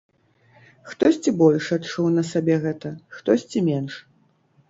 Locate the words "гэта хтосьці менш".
2.65-3.93